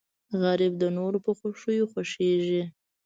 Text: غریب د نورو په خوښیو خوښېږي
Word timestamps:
غریب 0.41 0.73
د 0.79 0.83
نورو 0.97 1.17
په 1.25 1.31
خوښیو 1.37 1.89
خوښېږي 1.91 2.63